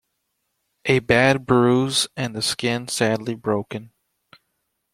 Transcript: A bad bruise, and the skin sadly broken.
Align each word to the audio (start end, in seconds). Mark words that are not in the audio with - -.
A 0.85 0.97
bad 0.97 1.45
bruise, 1.45 2.07
and 2.17 2.35
the 2.35 2.41
skin 2.41 2.87
sadly 2.87 3.35
broken. 3.35 3.91